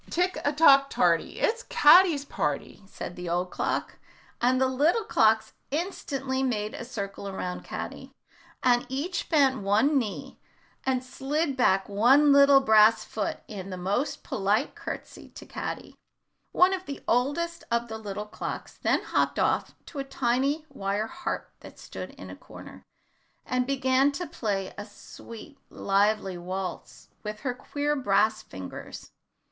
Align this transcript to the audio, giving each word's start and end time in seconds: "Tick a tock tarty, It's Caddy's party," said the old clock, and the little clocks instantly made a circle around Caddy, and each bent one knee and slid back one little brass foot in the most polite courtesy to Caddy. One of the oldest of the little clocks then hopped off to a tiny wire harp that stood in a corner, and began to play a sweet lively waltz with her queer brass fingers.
"Tick 0.09 0.41
a 0.43 0.51
tock 0.51 0.89
tarty, 0.89 1.39
It's 1.39 1.61
Caddy's 1.61 2.25
party," 2.25 2.81
said 2.87 3.15
the 3.15 3.29
old 3.29 3.51
clock, 3.51 3.99
and 4.41 4.59
the 4.59 4.65
little 4.65 5.03
clocks 5.03 5.53
instantly 5.69 6.41
made 6.41 6.73
a 6.73 6.83
circle 6.83 7.27
around 7.27 7.63
Caddy, 7.63 8.11
and 8.63 8.83
each 8.89 9.29
bent 9.29 9.61
one 9.61 9.99
knee 9.99 10.39
and 10.87 11.03
slid 11.03 11.55
back 11.55 11.87
one 11.87 12.31
little 12.33 12.61
brass 12.61 13.03
foot 13.05 13.41
in 13.47 13.69
the 13.69 13.77
most 13.77 14.23
polite 14.23 14.73
courtesy 14.73 15.29
to 15.35 15.45
Caddy. 15.45 15.93
One 16.51 16.73
of 16.73 16.87
the 16.87 17.03
oldest 17.07 17.63
of 17.69 17.87
the 17.87 17.99
little 17.99 18.25
clocks 18.25 18.79
then 18.79 19.03
hopped 19.03 19.37
off 19.37 19.75
to 19.85 19.99
a 19.99 20.03
tiny 20.03 20.65
wire 20.69 21.05
harp 21.05 21.51
that 21.59 21.77
stood 21.77 22.09
in 22.15 22.31
a 22.31 22.35
corner, 22.35 22.81
and 23.45 23.67
began 23.67 24.11
to 24.13 24.25
play 24.25 24.73
a 24.79 24.83
sweet 24.87 25.59
lively 25.69 26.39
waltz 26.39 27.09
with 27.21 27.41
her 27.41 27.53
queer 27.53 27.95
brass 27.95 28.41
fingers. 28.41 29.11